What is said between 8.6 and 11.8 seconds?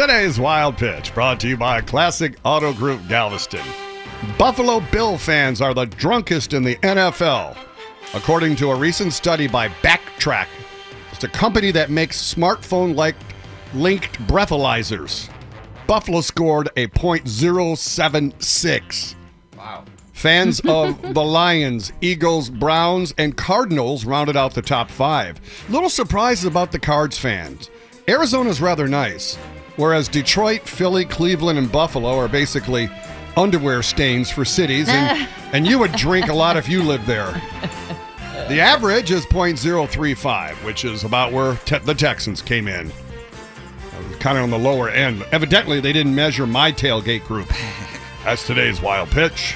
a recent study by BACtrack, it's a company